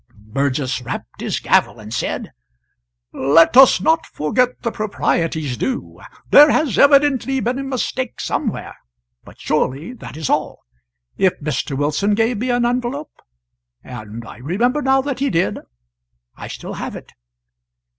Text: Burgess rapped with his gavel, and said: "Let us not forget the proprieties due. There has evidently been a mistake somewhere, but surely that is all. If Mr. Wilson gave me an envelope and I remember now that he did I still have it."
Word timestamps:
Burgess 0.17 0.81
rapped 0.81 1.05
with 1.19 1.25
his 1.25 1.39
gavel, 1.39 1.79
and 1.79 1.93
said: 1.93 2.31
"Let 3.13 3.55
us 3.55 3.79
not 3.79 4.07
forget 4.07 4.63
the 4.63 4.71
proprieties 4.71 5.57
due. 5.57 6.01
There 6.31 6.49
has 6.49 6.79
evidently 6.79 7.39
been 7.39 7.59
a 7.59 7.63
mistake 7.63 8.19
somewhere, 8.19 8.73
but 9.23 9.39
surely 9.39 9.93
that 9.93 10.17
is 10.17 10.27
all. 10.27 10.63
If 11.17 11.39
Mr. 11.39 11.77
Wilson 11.77 12.15
gave 12.15 12.39
me 12.39 12.49
an 12.49 12.65
envelope 12.65 13.11
and 13.83 14.25
I 14.27 14.37
remember 14.37 14.81
now 14.81 15.03
that 15.03 15.19
he 15.19 15.29
did 15.29 15.59
I 16.35 16.47
still 16.47 16.73
have 16.73 16.95
it." 16.95 17.11